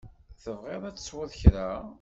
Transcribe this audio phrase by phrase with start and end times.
[0.43, 1.69] Tebɣiḍ ad tesweḍ kra?